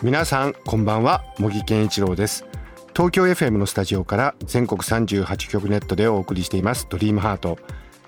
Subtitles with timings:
[0.00, 2.46] 皆さんこんばんは茂木健一郎です。
[2.94, 7.58] 東京 FM のスタジオから全国38局ネットでお送りしていますドリームハート。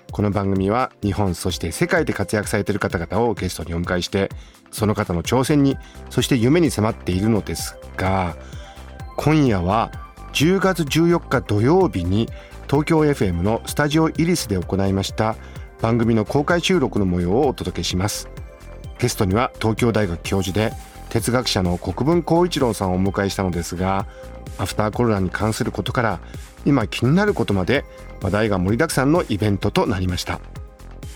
[0.09, 4.29] この番組は日本そして世界で活躍されている方々をゲストにお迎えして
[4.71, 5.75] その方の挑戦に
[6.09, 8.37] そして夢に迫っているのですが
[9.17, 9.91] 今夜は
[10.31, 12.29] 10月14日土曜日に
[12.67, 15.35] 東京 FM のスタジオイリスで行いました
[15.81, 18.29] 番組の公開収録の模様をお届けします。
[18.97, 20.71] ゲストには東京大学教授で
[21.11, 24.07] 哲学者の国分光一郎さんをお迎えしたのですが
[24.57, 26.19] アフターコロナに関することから
[26.65, 27.83] 今気になることまで
[28.21, 30.39] 話題が盛りだくさんのイベントとなりました。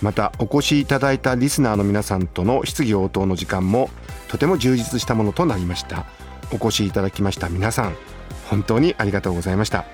[0.02, 3.90] またお越しいただいたリスナーの皆さんとの質疑応答の時間も
[4.28, 6.06] とても充実したものとなりました。
[6.52, 7.96] お越しいただきました皆さん
[8.50, 9.86] 本当にありがとうございました。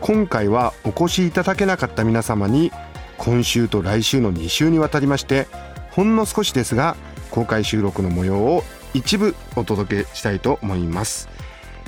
[0.00, 2.72] 今回はお越しいただけなかった皆様に
[3.18, 5.46] 今週と来週の2週にわたりまして
[5.90, 6.96] ほんの少しですが
[7.30, 8.62] 公開収録の模様を
[8.94, 11.28] 一部お届けしたいと思います。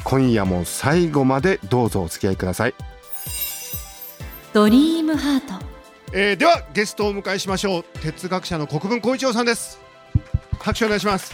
[0.04, 2.74] 今夜も最後までどうぞお付き合いください、
[4.52, 5.66] ドリームハート。
[6.12, 7.84] えーではゲストをお迎えしましょう。
[8.00, 9.80] 哲学者の国分光一郎さんです。
[10.58, 11.32] 拍手お願いします。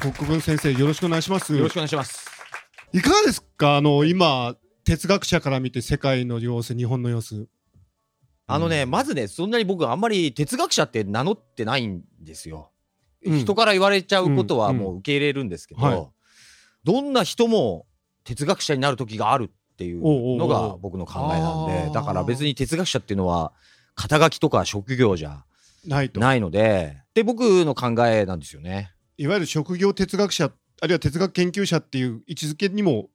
[0.00, 1.54] 国分先生よろしくお願いします。
[1.54, 2.26] よろしくお願いします。
[2.92, 3.76] いかがですか？
[3.76, 7.48] あの今哲学者から見て世界の様子日本の様子。
[8.46, 12.72] あのね、まずね、そんなに僕あんまり哲学者って名乗ってないんですよ。
[13.24, 13.38] うん。
[13.38, 14.78] 人から言われちゃうことはうん。
[14.78, 16.08] もう受け入れるんですけど、はい。
[16.84, 17.86] どんな人も
[18.24, 20.02] 哲学者になる時があるっていう
[20.36, 21.92] のが僕の考えなんあで、ー。
[21.92, 23.52] だから別に哲学者っていうのは
[23.94, 25.44] 肩書きとか職業じゃ
[25.86, 26.20] ないと。
[26.20, 28.92] ないので、で僕の考えなんですよね。
[29.16, 30.50] いわゆる職業哲学者
[30.80, 33.10] あるいは哲学研究者っていう位置づけにも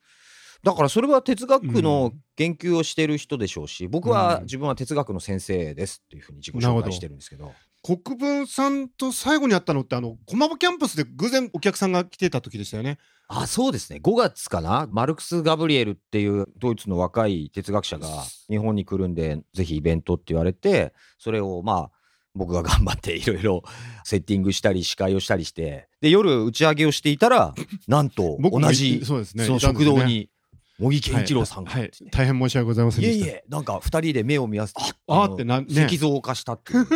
[0.66, 7.54] だからそれは哲学の研究をしてる人でしょうし、僕は自分は哲学の先生ですっていうふうに自己紹介してるんですけど。
[7.86, 12.98] 国分さんと最後に会ったのってあの駒場キャンパスで偶然お客さんが来てた時でしたよね。
[13.28, 14.00] あそうですね。
[14.02, 14.88] 5月かな？
[14.92, 18.08] マルクス・ガブリエルっていうドイツの若い哲学者が
[18.50, 21.92] 日本に来るんでぜひイベントって言われてそれをまあ
[22.34, 23.64] 僕が頑張って いろいろ
[24.04, 27.54] セッティングしたり司会をしたりしてで夜打ち上げをしていたら
[27.88, 30.32] なんと同じそうですねその食堂に
[30.78, 33.28] 茂木健一郎さんが、はいはい大変申し訳ございませんいえでした。
[33.28, 35.86] いえなんか2人で目を見合わせてああのってなんね。
[35.86, 36.88] 石像化したっていう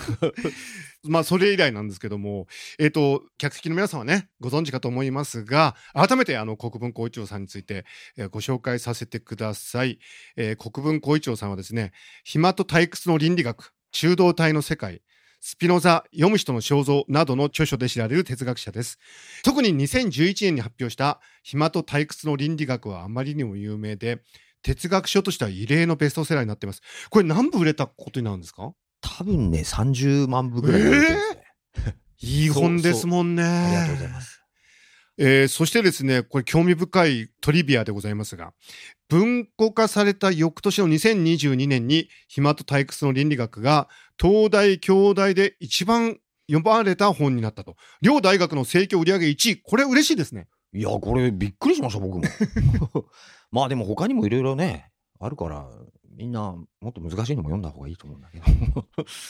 [1.04, 2.46] まあそれ以来なんですけども
[2.78, 7.84] えっ、と客席の皆さんはねご存知かと思いますが改めてあの国分光一郎さんについて、
[8.16, 9.98] えーご紹介させてください、
[10.36, 11.92] えー国分光一郎さんはですね
[12.24, 15.02] 暇と退屈の倫理学中道体の世界
[15.40, 18.98] スピノザ読む人の肖像などの著書で知られる哲学者です。
[19.42, 24.20] 特に2011年に発表した暇と退屈の倫理学はあまりにも有名で
[24.62, 26.82] 哲学書としては異例のベストセラーになっています。
[27.08, 28.74] これ何部売れたことになるんですか？
[29.00, 33.42] 多分ね30万部ぐらい売れてるんですね、いい本ですもんね。
[33.42, 34.40] ありがとうございます
[35.22, 38.54] えーそしてですね、これ興味深いトリビアでございますが、
[39.10, 43.88] 文庫化された翌年の2022年に、暇と退屈の倫理学が、
[44.18, 46.18] 東大、京大で一番
[46.50, 47.76] 読まれた本になったと。
[48.00, 49.60] 両大学の盛況売上1位。
[49.60, 50.48] これ嬉しいですね。
[50.72, 52.24] いや、これびっくりしました、僕も。
[53.52, 55.68] まあでも他にもいろいろね、あるから、
[56.20, 58.44] みんなもっと難しいのも読んだ方がいいと思うんだけど。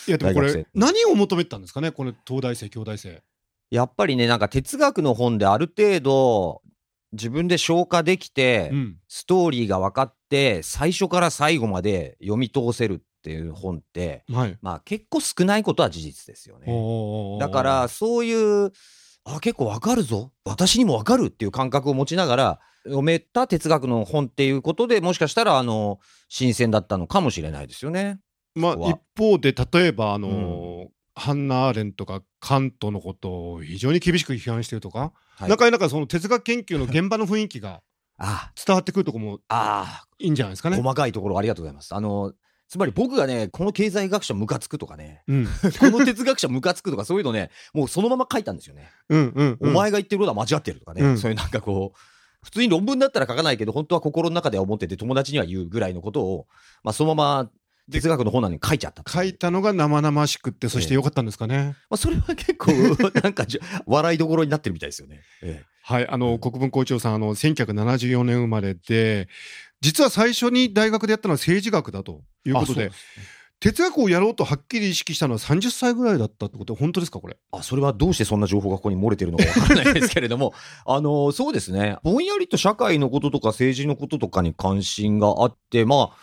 [0.09, 1.93] いや、でもこれ何を求めてたんですかね？
[1.93, 3.23] この東大生、京大生。
[3.71, 6.63] やっぱりね、なんか哲学の本である程度
[7.13, 8.97] 自分で消化できて、うん。
[9.07, 14.59] ストーリーが分かって、最初から最後まで読み通せるっていう本って、はい。
[14.61, 16.67] まあ結構少ないことは事実ですよね。
[17.39, 18.73] だから、そういう、
[19.25, 20.33] あ、結構わかるぞ。
[20.45, 28.21] 私にもわかるっていう感覚を持ちながら、読めた哲学の本っていうことでもしかしたら、あの、新鮮だったのかもしれないですよね。
[28.55, 30.89] まあ、一方で、例えば、あのー
[31.21, 37.83] ハンナ・アーレンとかカントのことを非常に厳しく批判してるとか、はいなかなかその哲学研究の現場の雰囲気が
[38.17, 40.77] あ伝わってくるところもあいいんじゃないですかね。
[40.77, 41.95] 細かいところありがとうございます。
[41.95, 42.33] あの、
[42.69, 45.47] つまり僕がね、この経済学者ムカつくとかね、うん、
[45.81, 48.91] この哲学者ムカつくとかそういうのね、もうそのまま書いたんですよね。
[49.09, 49.71] うん、うん、うん。
[49.71, 51.99] お前が言ってることは間違ってるとかね、うんそういうなんかこう、
[52.43, 56.47] 普通に論文だったら書かないけど、本当は心の中では思ってて友達には言うぐらいのことを、
[56.83, 57.51] まあそのまま
[57.91, 59.03] 哲学の本なのに書いちゃった。
[59.07, 61.77] 書いたのが生々しくって、そしてよかったんですかね。
[61.91, 62.73] まあ、それは結構
[63.23, 65.21] なんかじゃ笑いどころになってるみたいですよね。
[65.43, 65.71] ええ。
[65.83, 69.29] はい、あの、国分校長さん、あの、1974年生まれで、
[69.81, 72.93] 実は最初に大学でやったのは政治学だということで、あそう。
[72.93, 77.37] す哲学をやろうとはっきり意識したのは30歳ぐらいだったってこと本当ですかこれ？
[77.53, 80.55] あ、それはどうしてそんな情報がここに漏れてるのかわからないですけれども、
[80.87, 81.99] あの、そうですね。
[82.03, 86.17] ぼんやりと社会のこととか政治のこととかに関心があって、まあ、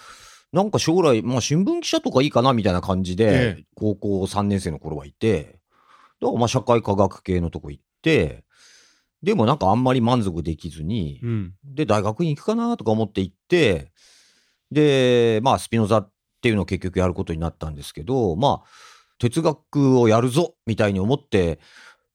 [0.52, 5.60] なんか将来、まあ新聞記者とかいいかなみたいな感じで、ええ高校3年生の頃はいて、
[6.20, 8.46] だからまあ社会科学系のとこ行って、
[9.22, 11.54] でもなんかあんまり満足できずに、うん。
[11.64, 13.92] で、大学院行くかなとか思って行って、
[14.72, 16.08] で、まあ、スピノザ
[16.38, 18.68] っていうのを結局やることになったんですけど、まあ、
[19.18, 21.60] 哲学をやるぞみたいに思って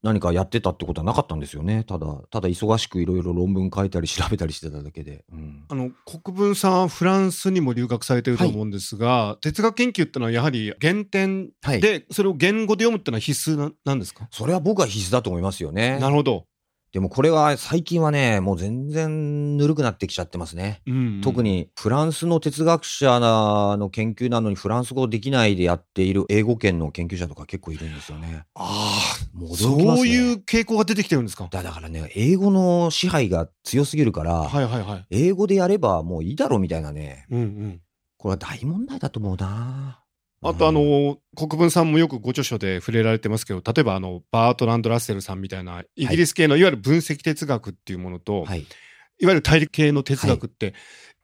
[0.04, 1.84] 何かやってたってことはなかったんですよね。
[1.84, 5.24] ただ、ただ忙しくいろいろ論文書いたり調べたりしてただけで。
[5.32, 11.80] うんあの、国分さんはフランスにも留学されてると思うんですが、哲学研究ってのはやはり原点はい。
[11.80, 14.26] で、それを言語で読むってのは必須ななんですか？
[14.32, 15.98] それは僕は必須だと思いますよね。
[16.00, 16.46] なるほど。
[16.92, 20.82] でもこれは最近はね、もう全然ぬるくなってきちゃってますね。
[20.86, 21.42] うん特。
[21.42, 28.44] にフランスの哲学者の研究なのにフランス語できないでやっている英語圏の研究者とか結構いるんですよね。
[28.54, 29.00] あ
[29.32, 31.48] もうあ、驚きますねそういう傾向が出てきてるんですか？
[31.50, 35.06] だだからね、英語の支配が強すぎるから、はいはいはい。
[35.10, 37.80] 英語でやればもういいだろうみたいなね、うんうん。
[38.18, 40.01] これは大問題だと思うな。
[40.42, 48.60] あとあうん、の、国分さんもよくご著書で触れられてますけど、例えばあの、バートランド・ラッセルさんみたいな、イギリス系のいわゆる分析哲学っていうものと、はい。
[48.60, 50.74] いわゆる大陸系の哲学って、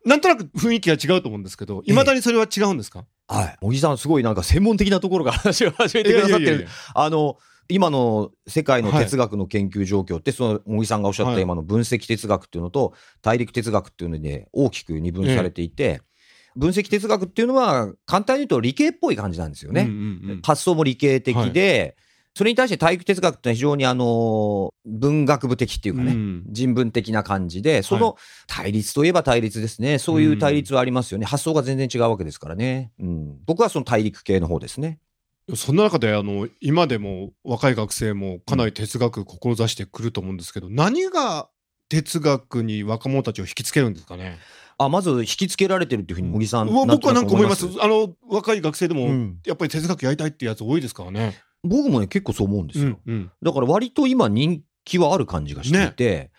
[0.06, 3.56] なんとなく雰囲気が違うと思うんですけど、いまだにそれは違うんですか、はい。
[3.60, 6.68] 茂木さん、すごいなんか専門的なところから話を始めてくださってる。
[6.94, 7.38] あの、
[7.68, 11.42] 今の世界の哲学の研究状況って、その茂木さんがおっしゃったはい。
[11.42, 16.00] 今の分析哲学っていうのと大陸哲学っていうので大きく二分されていて、
[16.56, 19.82] 分析哲学っていうのは簡単に言うと理系っぽい感じなんですよね。
[19.82, 21.96] うんうんうん発想も理系的で、
[22.34, 28.16] それに対して体育哲学ってのは非常にあの文学部的っていうかね、うん人文的な感じで、その
[28.46, 29.98] 対立といえば対立ですね。
[29.98, 31.26] そういう対立はありますよね。
[31.26, 32.92] 発想が全然違うわけですからね。
[33.00, 35.00] うん、僕はその大陸系の方ですね。
[35.54, 41.48] そんな中であの今でも若い学生もかなり哲学志してくると思うんですけど、何が
[41.88, 44.38] 哲学に若者たちを引きつけるんですかね？
[44.78, 47.66] あ、まず引きつけられてるっていうふうに茂木さん、僕はなんか思います。
[47.80, 51.36] あの若い学生でも、うんやっぱり哲学やりたいってやつ多いですからね。
[51.64, 53.00] 僕もね、結構そう思うんですよ。
[53.04, 56.30] うんだから割と今人気はある感じがしていて、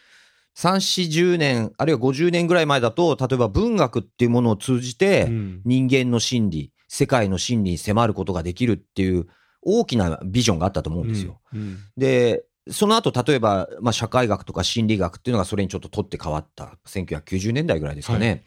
[0.58, 9.28] 3、40年、あるいは50年ぐらい前だと、例えば文学っていうものを通じて、うん人間の心理、世界の心理に迫ることができるっていう
[9.62, 11.42] 大きなビジョンがあったと思うんですよ。
[11.54, 16.78] うんで、その後、例えば、まあ、社会学とか心理学っていうのがそれにちょっと取って変わった。
[16.88, 18.30] 1990年代ぐらいですかね。
[18.30, 18.38] は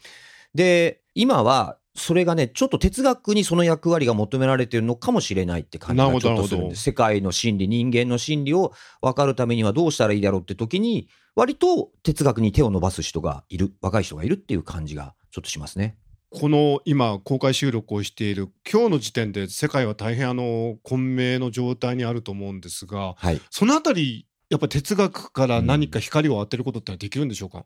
[0.55, 6.81] で、今は、それがね、ちょっと哲学にその役割が求められているのかもしれないって感じがちょっとするんです。
[6.81, 15.97] 世界の心理、人間の心理を分かるためにはどうしたらいいだろうって時に、割と哲学に手を伸ばす人がいる、若い人がいるっていう感じがちょっとしますね。
[16.33, 23.41] この今公開収録をしている今日の時点で世界は大変あの混迷の状態にあると思うんですがはい。
[23.51, 27.65] そのあたりやっぱり哲学から何か光を当てることってできるんでしょうか、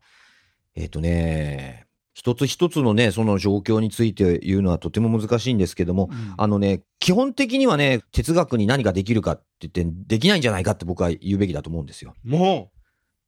[0.76, 12.14] えっ、とね、一つ一つのね、その状況について言うのはとても難しいんですけども、うんあのね、基本的にはね、哲学に何ができるかって言って、できないんじゃないかって僕は言うべきだと思うんですよ。
[12.24, 12.72] も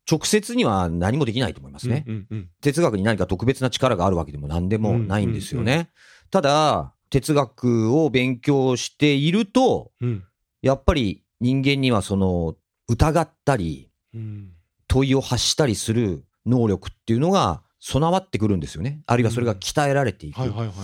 [0.09, 2.03] 直接には何もできないと思いまう、すね。
[2.07, 5.89] うんうんうん哲学に何か特別な力があるわけでも何でもないんですよね。
[6.31, 10.23] ただ、哲学を勉強していると、うん
[10.61, 12.57] やっぱり人間にはその
[12.89, 14.51] 疑ったり、うん
[14.87, 19.01] 問いを発したりする能力っていうのが備わってくるんですよね。
[19.05, 20.39] あるいはそれが鍛えられていく。
[20.39, 20.75] はいはいはい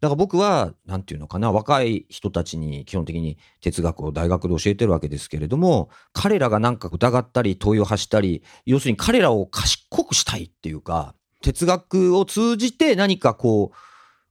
[0.00, 13.76] だから僕は、なんていうのかな、若い人たちに基本的に哲学を大学で教えてるわけですけれども、彼らがなんか疑ったり問いを発したり、要するに彼らを賢くしたいっていうか、哲学を通じて何かこう、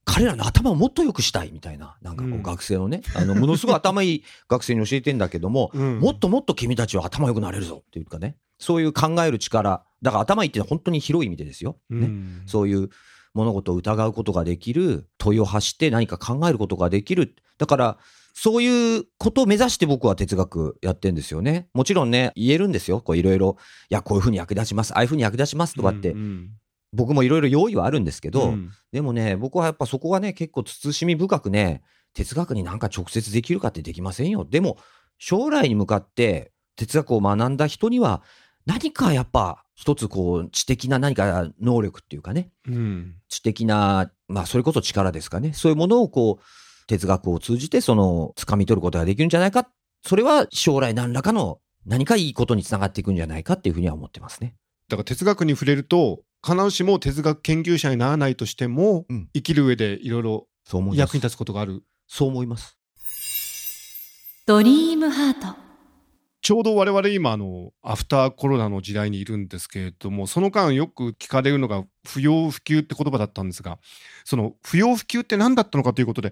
[0.06, 11.76] 彼らの頭をもっと良くしたいみたいな、なんかこうんう学生のね、あの、ものすごい頭いい学生に教えてんだけども、うんもっともっと君たちは頭良くなれるぞっていうかね、そういう考える力、だから頭いいって本当に広い意味でですよ。
[11.90, 12.08] ね。
[12.08, 12.90] うんそういう
[13.38, 17.36] 物事を疑うことができる、問いを発して何か考えることができる。
[17.58, 17.98] だから、
[18.34, 21.70] そういうことを目指して僕は哲学やってんですよね。
[21.74, 23.02] もちろんね、言えるんですよ。
[23.02, 23.58] こういろいろ、
[23.90, 24.94] いや、こういうふうに役立ちます。
[24.94, 26.50] ああいうふうに役立ちますとかって、うん
[26.94, 31.82] 僕もいろいろ用意はあるんですけど、うんでもね、僕はやっぱそこがね、結構慎み深くね、
[32.14, 34.46] 哲学になんか直接できるかってできませんよ。
[34.46, 34.78] でも、
[35.18, 38.24] 将来に向かって哲学を学んだ人には、
[38.66, 45.54] 何かやっぱ一つこう知的な何か能力っていうかね、うん知的な、まあそれこそ力ですかね。
[45.54, 49.70] そういうものをこう、哲学を通じてその、掴み取ることができるんじゃないか。
[50.04, 54.56] それは将来何らかの何かいいことにつながっていくんじゃないかっていうふうには思ってますね。
[54.90, 61.08] だから哲学に触れると必ずしも哲学研究者にならないとしても、うん生きる上でいろいろそう思います。
[61.08, 62.80] 役に立つことがあるそう思います。
[64.48, 65.67] ドリームハート
[66.48, 73.80] ちょうど我々今あのアフターコロナの時代にいるんですけれどもその間よく聞かれるのが不要不急って言葉だったんですが
[74.24, 76.32] その不要不急って何だったのかということで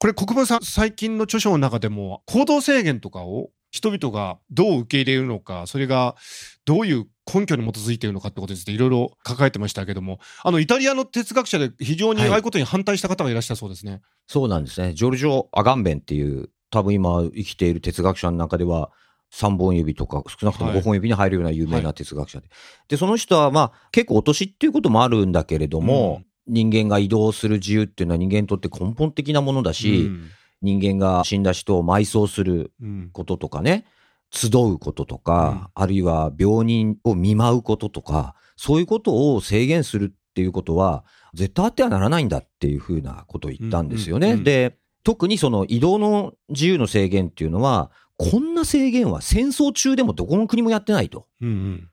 [0.00, 6.16] これ国分さん最近の著書の中でも行動制限とかを人々がどう受け入れるのかそれが
[6.64, 14.02] どういう根拠に基づいているのかってことについていろいろ書かれてましたけどもあのイタリアの哲学者で非常にああいうことに反対した方がいらっしゃるそうですね。
[14.26, 14.94] そうなんですね。
[14.94, 18.90] ジョルジョ・アガンベンっていう、多分今生きている哲学者の中では、
[19.32, 20.80] 3本指とか少なくともはい。
[20.80, 22.48] 5本指に入るような有名な哲学者で。
[22.88, 30.30] で、その人はまあ結構お年っていうこともあるんだけれども、人間が移動する自由っていうのは人間にとって根本的なものだし、うん。
[30.62, 33.84] 人間が死んだ人を埋葬するうんこととかね、
[34.30, 41.04] 集うこととか、あるいは病人を見舞うこととか、そういうことを制限するっていうことは、
[41.34, 44.28] 絶対あってはならないんだっていうふうなことを言ったんですよね。
[44.28, 44.44] うんうんうん。
[44.44, 51.26] で、特にその移動の自由の制限っていうのは、こんな制限は戦争中でもどこの国もやってないと。
[51.40, 51.90] うんうん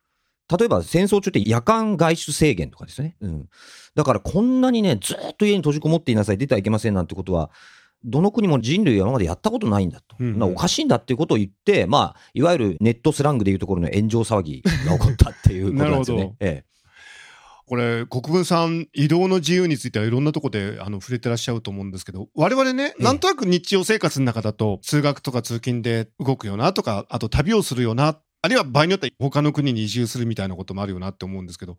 [0.57, 3.15] 例えば戦争中って夜間外出制限とかですね。
[3.21, 3.49] うん。
[3.95, 7.51] だからこんなにね、ずっと家に閉じこもっていなさい、出てはいけませんなんてことは、
[8.03, 10.17] どの国も人類は今までやったことないんだと。
[10.19, 16.17] うんうんなおかしいんだっていうことを言って、まあ、いわゆるネットスラングでいうところの炎上騒ぎが起こったっていうことなんですよ。
[16.19, 16.63] ねえ
[17.71, 31.77] これ国分さん移動の自由についてはいろんなところであの触れてらっしゃると思うんですけど我々ね、ええなんとなく日常生活の中だと通学とか通勤で動くよなとかあと旅をするよなあるいは場合によっては他の国に移住するみたいなこともあるよなって思うんですけど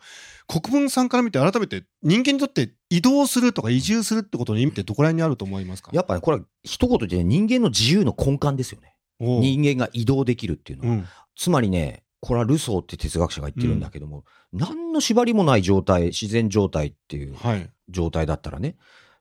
[0.48, 5.90] 国分さんから見て改めて人間にとって移動するとか移住するってことの意味ってどこら辺にあると思いますか？
[5.92, 8.94] えやっぱりこれは一言で、ね、人間の自由の根幹ですよね。
[9.20, 10.94] 人間が移動できるっていうのは。
[10.94, 17.68] うんつまりね、これはルソーって哲学者が言ってるんだけども、何の縛りもない状態、自然状態っていうはい。
[17.88, 18.76] 状態だったらね、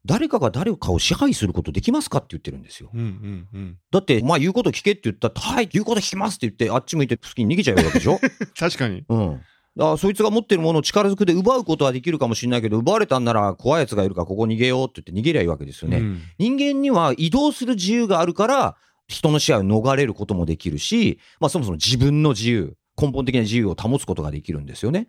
[0.05, 2.91] 誰かが誰かを支配することできますかって言ってるんですよ。
[2.93, 3.77] うんうんうん。
[3.91, 8.19] だって、まあ言うこと聞けって言ったら、はい、言うこと聞きますって言って、あっち向いて好きに逃げちゃうわけでしょ？
[8.57, 9.03] 確かに。
[9.09, 9.41] うん。
[9.77, 15.97] だからそいつが持ってるものを力ずくで奪うことはできるかもしれないけど、奪われたんなら怖い奴がいるからここ逃げようって言って逃げりゃいいわけですよね。
[15.97, 16.21] うん。
[16.37, 18.75] 人間には移動する自由があるから、
[19.07, 25.07] 人の支配を逃れることもできるし、まあそもそも自分の自由、根本的な自由を保つことができるんですよね。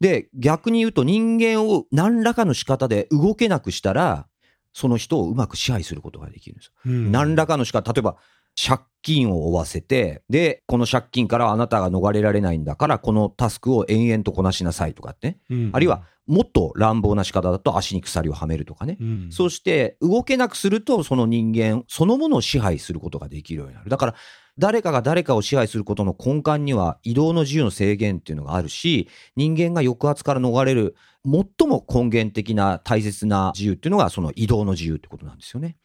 [0.00, 4.26] で、逆に言うと人間を何らかの仕方で動けなくしたら、
[4.72, 6.72] その人をうまく支配することができるんですよ。
[6.86, 8.16] うん何らかの仕方、例えば
[8.56, 15.38] 借金を負わせて、で、この借金からあなたが逃れられないんだから、このタスクを延々とこなしなさいとかってね。
[15.50, 18.98] うんあるいは、もっと乱暴な仕方だと足に鎖をはめるとかね。
[19.00, 23.90] うんそして、動けなくすると、その人間そのものを支配することができるようになる。
[23.90, 24.14] だから、
[24.58, 35.76] 誰かが誰かを支配することの根幹には、移動の自由の制限っていうのがあるし、人間が抑圧から逃れる、最も根源的な大切な自由っていうのが、その移動の自由ってことなんですよね。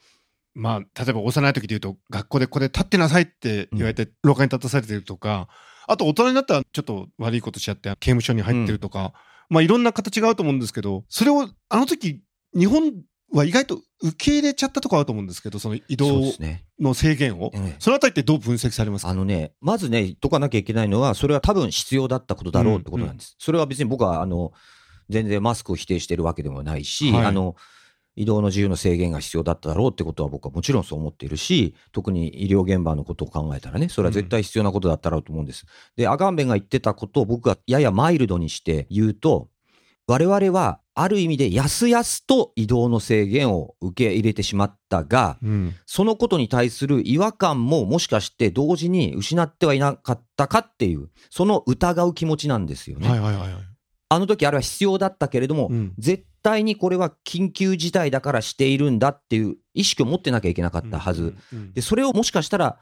[0.54, 5.50] まあ、例えば幼い時で言うと、学校でここで立ってなさいって言われて、廊下に立たされてるとか、
[5.88, 9.14] あと大人になったらちょっと悪いことしちゃって刑務所に入ってるとか、
[9.50, 12.22] まあいろんな形があると思うんですけど、それをあの時、
[12.58, 12.94] 日本
[13.32, 16.22] は意外と受け入れちゃったとこあると思うんですけど、その移動。
[16.80, 17.52] の制限を。
[17.54, 19.10] ええそのあたりってどう分析されますか？
[19.10, 23.36] あのね、まずね、言っとかなきゃいけないのは、それは多分必要だったことだろうってことなんです。
[23.40, 24.52] それは別に僕は、あの、
[25.10, 27.56] 全然マスクを否定してるわけでもないし、はいあの、
[28.16, 35.66] 移動の自由の制限が必要だっただろうってことは僕はもちろんそう思っているし、特に医療現場のことを考えたらね、それは絶対必要なことだったろうと思うんです。
[35.98, 39.50] で、アガンベンが言ってたことを僕がややマイルドにして言うと、
[40.08, 45.76] 我々はある意味でやすやすと移動の制限を受け入れてしまったが、うん。
[45.86, 53.10] そのことに対する違和感ももしかして同時に失ってはいなかったかっていう、その疑う気持ちなんですよね。
[53.10, 53.64] はいはいはいはい。
[54.08, 61.36] あの時あれは必要だったけれども、うん絶対にこれは緊急事態だからしているんだっていう意識を持ってなきゃいけなかったはず。
[61.52, 62.78] うんうんで、それをもしかしたら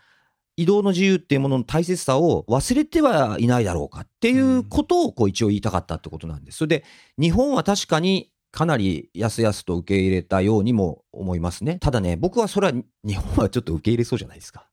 [0.56, 6.60] 移動の自由っていうものの大切さを忘れてはいないだろうかっていうことをこう一応言いたかったってことなんです。
[6.60, 6.84] それで、
[7.20, 11.80] 日本は確かにかなりやすやすと受け入れたようにも思いますね。
[11.80, 14.68] ただね、僕はそれは日本はちょっと受け入れそうじゃないですか。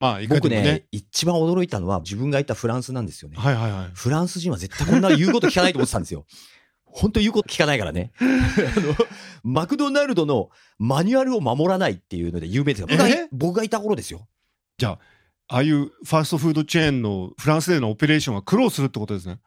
[0.00, 0.86] まあ、意外と僕ねね。
[0.92, 3.36] 一番驚いたのは自分がいたフランスなんですよね。
[3.36, 3.90] はいはいはい。
[3.92, 6.24] フランス人は絶対こんな言うこと聞かないと思ってたんですよ。
[6.84, 8.12] 本当言うこと聞かないからね。
[8.18, 8.24] あ
[8.80, 8.94] の、
[9.44, 13.28] マクドナルドのマニュアルを守らないっていうので有名ですが、僕がえ？
[13.30, 14.26] 僕がいた頃ですよ。
[14.78, 14.98] じゃあ、
[15.48, 19.40] ああいうファーストフードチェーンのフランスでのオペレーションは苦労するってことですね。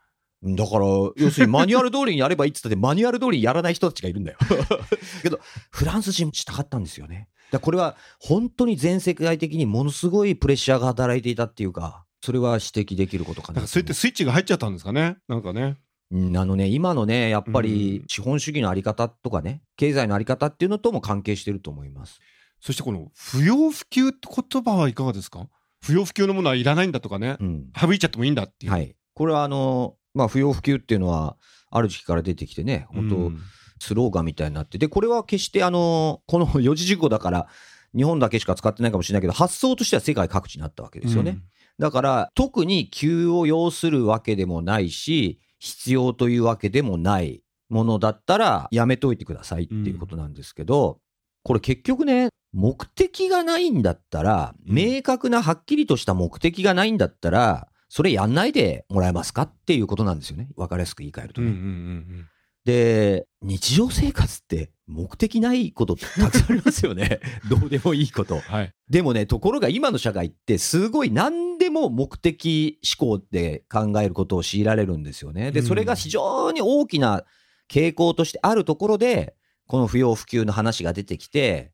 [0.44, 0.86] だから、
[1.18, 4.38] 要するにマニュアル通りにやればいいって言ったって、 マニュアル通りにやらない人たちがいるんだよ。
[5.22, 5.40] けど、
[5.70, 7.28] フランス人もしたかったんですよね。
[7.52, 15.76] だこれは本当に全世界的にものすごいプレッシャーが働いていたっていうか、それは指摘できることかなそうやってスイッチが入っちゃったんですかねなんかね
[16.12, 22.20] うんあのね、今のね、やっぱうりん資本主義のあり方とかね、経済のあり方っていうのとも関係してると思います。
[22.62, 25.48] そしてこの不要不急って言葉はいかがですか？
[25.82, 27.66] 不要不急のものはいらないんだとかねうん。
[27.76, 28.96] 省いちゃってもいいんだっていうはい。
[29.14, 31.38] これはあの、まあ、不要不急っていうのは、
[31.70, 33.40] ある時期から出てきてね、本当、うん
[33.82, 37.48] スローガンみたいになって、で、これは決してあの、この 四字熟語だから、
[37.96, 41.40] 日本だけしか使ってないかもしれないけど、発想としては世界各地にあったわけですよね。
[41.80, 51.00] だから、特に急を要するわけでもないし、必要というわけでもないものだったら、やめといてくださいっていうことなんですけど、
[51.44, 60.50] これ結局ね、目的がないんだったら、うん明確なはっきりとした目的がないんだったら、それやんないでもらえますかっていうことなんですよね。
[60.56, 61.60] わかりやすく言い換えるとうんうんね。
[61.60, 62.28] うん
[62.64, 67.20] で、日常生活って目的ないことってたくさんありますよね。
[67.50, 68.42] どうでもいいことうん。
[68.42, 75.52] はいでもね、ところが今の社会ってすごい何でも目的思考で考えることを強いられるんですよね。
[75.52, 77.24] で、うんそれが非常に大きな
[77.70, 79.36] 傾向としてあるところで、
[79.68, 81.72] この不要不急の話が出てきて、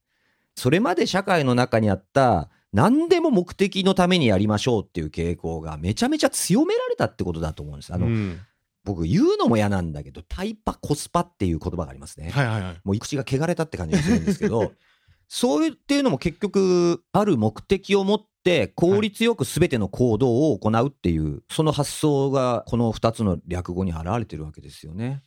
[0.57, 7.93] それまで社会の中にあった何でも目的のためにやりましょうっていう傾向がめちゃめちゃ強められたってことだと思うんです。
[7.93, 8.39] あの、うん
[8.83, 12.29] 僕言うのも嫌なんだけど、タイパコスパっていう言葉がありますね。
[12.29, 14.71] はいはいはいもう口が汚れたって感じがするんですけど、
[15.27, 25.21] そういうっていうのも結局、ある目的を持って、効率よく全ての行動を行うっていう、その発想がこの2つの略語に現れてるわけですよね。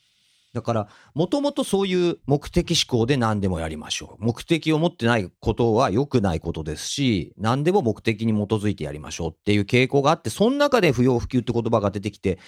[0.53, 4.25] だから、もともとそういう目的思考で何でもやりましょう。
[4.25, 12.39] 目的を持ってないことは良くないことですし、何でも目的に基づいてやりましょうっていう傾向があって、その中で不要不急って言葉が出てきて、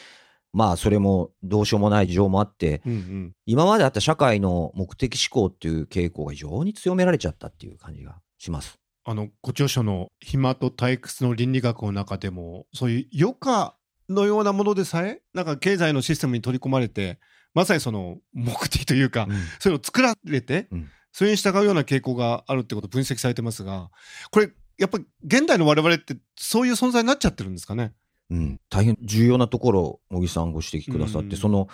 [0.53, 8.79] まあ、それもどうしようもない事情もあって、うんうん今まであった社会の目的思考っていう傾向が非常に強められちゃったっていう感じがします。
[9.05, 13.75] あのご著書の「暇と退屈の倫理学」の中でもそういう余暇
[14.09, 17.19] のようなものでさえなんか経済のシステムに取り込まれて
[17.55, 19.27] まさにその目的というか、
[19.59, 20.91] そういうのを作られて、うん。
[21.13, 23.91] それに従うような傾向があるってことを分析されてますが
[24.31, 27.93] これやっぱ現代の我々ってそういう存在になっちゃってるんですかね？
[28.31, 31.37] うん、大変重要なところを茂木さんご指摘くださって、うん。
[31.37, 31.69] その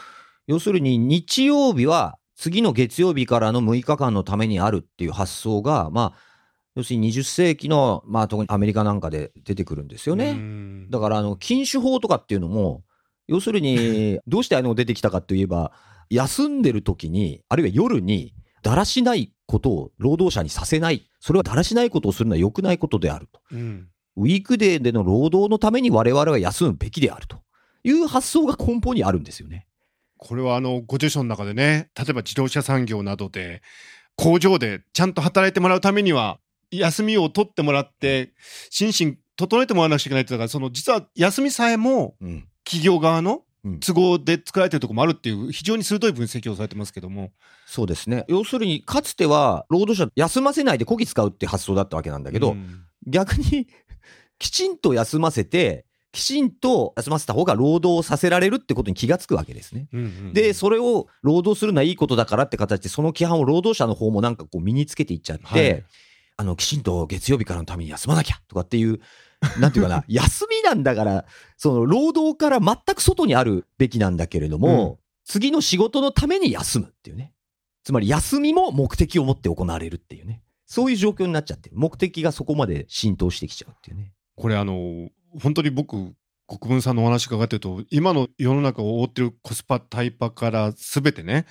[0.49, 6.19] 要するに日曜日は次の月曜日からの6日間のためにあるっていう発想が、まあ、
[6.75, 10.31] 要するに20世紀の、まあ、特にアメリカなんかで出てくるんですよね。
[10.31, 10.91] うん。
[10.91, 12.83] だからあの禁酒法とかっていうのも
[13.29, 15.73] 要するに どうしてあの出てきたかといえば
[16.11, 21.09] 休んでる時にあるいは夜にだらしないことを労働者にさせない。
[21.21, 23.41] それはだらしないことをするのは良くないことであると。
[23.53, 23.89] うん。
[24.17, 27.39] ウィークデーでの労働のために我々は休むべきであると。
[27.85, 29.67] いう発想が根本にあるんですよね。
[30.17, 33.63] これはあのご著書の中でね例えば自動車産業などで
[34.17, 36.41] 工場でちゃんと働いてもらうためには
[36.73, 38.33] 休みを取ってもらって
[38.69, 43.81] 心身整えてもらわなくちゃいけないってだからその実は休みさえもうん企業側のうん。
[43.81, 47.33] 都合で作られてるところもあるっていう非常に鋭い分析をされてますけども、
[47.67, 48.25] そうですね。
[48.29, 52.85] 要するにかつては労働者休ませないでこき使うって発想だったわけなんだけど、うん。
[53.07, 53.67] 逆に
[54.39, 59.89] きちんと休ませてきちんと休ませた方が労働をさせられるってことに気がつくわけですね。
[59.93, 65.85] うんうんでそれを労働するのはいいことだからって形でその規範を労働者の方もなんかこう身につけていっちゃって、はい。
[66.41, 69.01] あのきちんと月曜日からのために休まなきゃとかっていう
[69.61, 71.25] なんていうかな休みなんだから
[71.57, 77.33] その労働から全く外にあるべきなんだけれども、次の仕事のために休むっていうね。
[77.85, 80.43] つまり休みも目的を持って行われるっていうね。
[80.67, 84.13] そういう状況になっちゃって目的がそこまで浸透してきちゃうっていうね。
[84.37, 85.09] これあの
[85.41, 85.97] 本当に僕
[86.47, 91.47] 国分さんのお話伺ってると今の世の中を覆ってるコスパタイパから全てね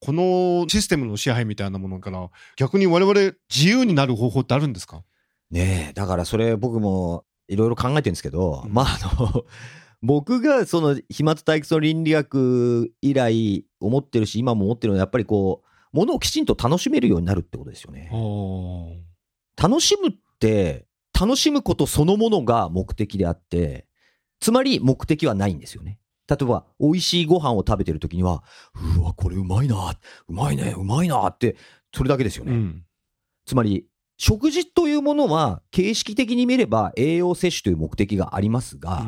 [0.00, 3.14] このシステムの支配みたいなものから逆に我々
[3.52, 5.02] 自由になる方法ってあるんですか？
[5.50, 9.44] ねえ、だからそれ僕もいろいろ考えてるんですけど、うんまああの、
[10.02, 18.08] 僕がその飛沫退屈の倫理学以来思ってるし、今も思ってるのはやっぱりこう、ものをきちんと楽しめるようになるってことですよね。
[19.60, 20.86] 楽しむって、
[21.18, 23.86] 楽しむことそのものが目的であって、
[24.38, 25.98] つまり目的はないんですよね。
[26.28, 28.44] 例えば、美味しいご飯を食べてる時には、
[28.96, 31.56] うわ、これうまいな、うまいね、うまいなって、
[31.92, 32.52] それだけですよね。
[32.52, 32.84] うん
[33.46, 33.84] つまり、
[34.20, 39.06] 食事というものは、形式的に見れば栄養摂取という目的がありますが、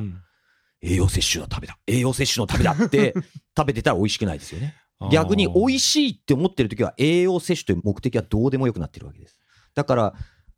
[0.81, 3.13] 栄養摂取のためだ、栄養摂取のためだって
[3.55, 4.75] 食べてたら美味しくないですよね。
[5.11, 9.39] 逆に美味しいって思ってる時は栄養摂取という目的はどうでもよくなってるわけです。
[9.75, 10.15] だから、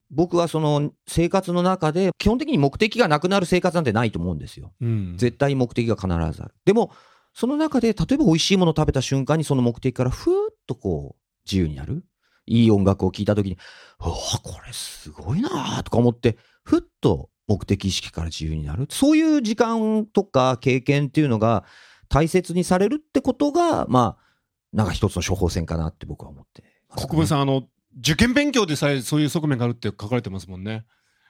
[0.09, 4.73] 僕はその生活の中で基本的に目的がなくなる生活なんてないと思うんですよ。
[4.81, 6.55] うん絶対目的が必ずある。
[6.65, 6.93] でも、
[7.33, 12.05] その中で例えば美味しいものを食べた瞬間にその目的からふーっとこう自由になる。
[12.47, 13.59] いい音楽を聴いた時に、
[14.01, 18.87] うわ、これすごいなーとか思って、ふっと目的意識から自由になる。
[18.91, 21.65] そういう時間とか経験っていうのが
[22.09, 24.25] 大切にされるってことが、まあ、
[24.73, 27.65] なんか一つの処方箋かなって僕は思ってね、国分さん、あの、
[27.99, 30.85] 受験勉強でさえそういう側面があるって書かれてますもんね。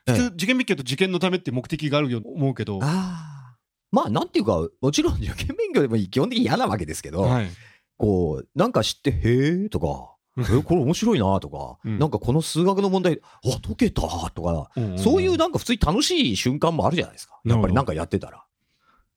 [0.07, 2.79] 普ええ通、受験勉強と受験のためって目的があるように思うけど。
[2.83, 2.87] あ
[3.53, 3.57] あ。
[3.90, 7.48] まあ、なんていうか、もちろん受験勉強でも基本的に嫌なわけですけど、はい。
[7.96, 17.40] こう、なんか知って、へえとか、え、これ面白いなとか、うんなんかこの数学の問題、あ、解けたとか、んんんそういうなんか普通に楽しい瞬間もあるじゃないですか。
[17.44, 18.44] やっぱりなんかやってたら。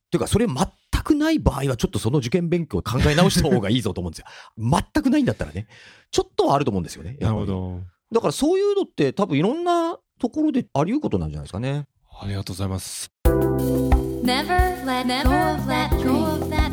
[0.09, 0.55] ていうか、それ全
[1.03, 4.25] くない場合は、ちょっとその受験勉強考え直した方がいいぞと思うんですよ。
[4.93, 5.67] 全くないんだったらね。
[6.11, 7.17] ちょっとはあると思うんですよね。
[7.19, 7.81] やっぱりなるほど。
[8.11, 11.87] だからそういうのって多分いろんなところであり得ることなんじゃないですかね。
[12.19, 13.11] ありがとうございます。
[13.25, 15.89] Never let go of that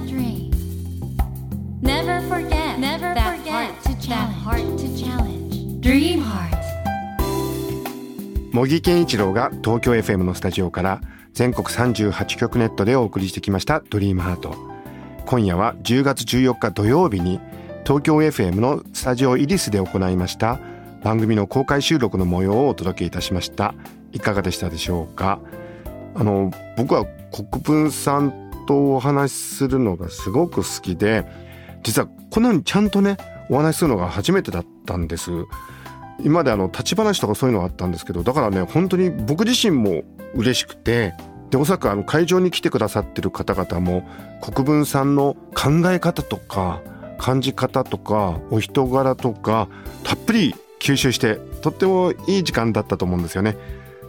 [0.07, 0.51] dream.
[1.83, 3.01] Never forget that
[3.45, 3.84] challenge.
[4.05, 4.13] Dream
[6.21, 6.59] heart.
[8.53, 11.01] 茂木健一郎が東京 FM のスタジオから
[11.33, 14.55] 全国38局ネットでお送りしてきました「ドリームハート
[15.25, 17.41] 今夜は10月14日土曜日に
[17.85, 20.61] 東京 FM のスタジオイリスで行いました
[21.03, 23.75] 番組の公開収録の模様をお届けいたしました。
[24.13, 25.41] いかがでしたでしょうか？
[26.15, 31.25] あの僕は国分さんとお話しするのがすごく好きで
[31.83, 33.17] 実はこんなにちゃんとね
[33.51, 35.31] お話しするのが初めてだったんです
[36.21, 40.03] 今まであの立ち話とかそういうのがあったんですけどだからね本当に僕自身も
[40.35, 41.15] 嬉しくて
[41.51, 44.09] でおそらくあの会場に来てくださってる方々も
[44.41, 46.83] 国分さんの考え方とか
[47.19, 49.69] 感じ方とかお人柄とか
[50.03, 53.57] たっぷり吸収してとってもいい時間だったと思うんですよね。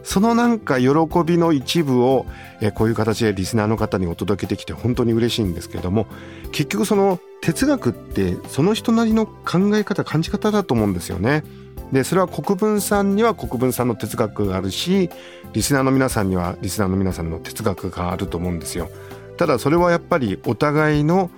[0.06, 0.88] そのなんか喜
[1.26, 2.26] びの一部を
[2.74, 6.06] こういう形でリスナーの方にお届けできて本当に嬉しいんですけれども
[6.52, 11.42] 結局その哲学ってその人なりの考え方感じ方だと思うんですよね。
[11.92, 15.10] でそれは国分さんには国分さんの哲学があるし
[15.52, 18.88] リスナーの皆さんにはリスナーの皆さんの哲学があると思うんですよ。
[19.36, 21.30] ただそれはやっぱりお互いの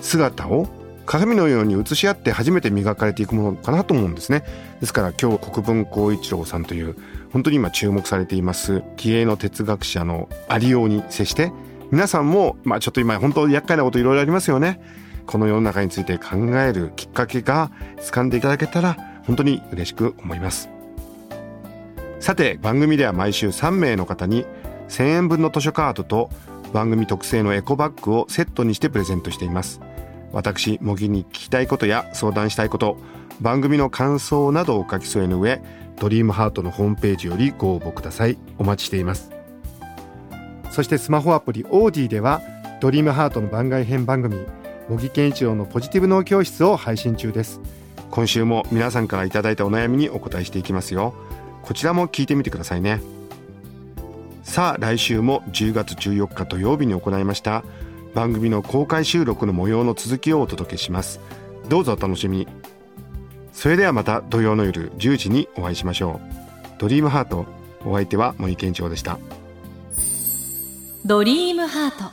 [0.00, 0.66] 姿を
[1.06, 4.44] 鏡のように映し合って初めて磨かれていくものかなと思うんですね。
[4.80, 6.96] ですから今日国分光一郎さんという
[7.32, 11.52] 本当に今注目されています気鋭の哲学者のありように接して
[11.90, 14.80] 皆さんもまあちょっと今本当厄介なこといろいろありますよね。
[15.26, 20.68] この世の中について考えるきっかけが掴んでいただけたら本当に嬉しく思います。
[22.20, 24.46] さて番組では毎週3名の方に
[24.88, 26.30] 1000円分の図書カードと
[26.72, 29.80] 番組特製のエコバッグをセットにしてプレゼントしています。
[30.32, 32.98] 私模擬に聞きたいことや相談したいこと
[33.40, 35.60] 番組の感想などを書き添えの上
[35.98, 38.36] ドリームハートのホームページよりご応募ください。
[38.58, 39.30] お待ちしています。
[40.70, 42.42] そしてスマホアプリオーディでは
[42.80, 44.36] ドリームハートの番外編番組
[44.90, 47.60] 模擬健一郎のポジティブ脳教室を配信中です。
[48.10, 51.14] 今週も皆さんからいただいたお悩みにお答えしていきますよ。
[51.62, 53.00] こちらも聞いてみてくださいね。
[54.46, 57.64] さあ来週も10月14日土曜日に行いました
[58.16, 61.20] 番組の公開収録の模様の続きをお届けします。
[61.68, 62.48] どうぞお楽しみに。
[63.52, 66.78] それではまた土曜の夜10時にお会いしましょう。
[66.78, 67.44] ドリームハート
[67.84, 69.18] お相手は森健長でした。
[71.04, 72.10] ドリームハート。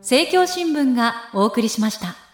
[0.00, 2.25] 政教新聞がお送りしました。